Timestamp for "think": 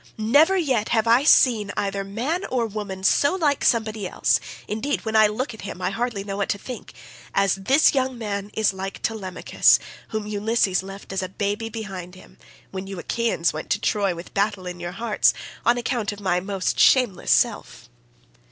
6.57-6.93